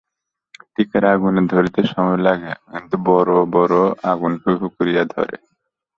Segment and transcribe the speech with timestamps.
[0.73, 5.35] টিকার আগুন ধরিতে সময় লাগে কিন্তু বড়ো বড়ো আগুন হুহু করিয়া ধরে।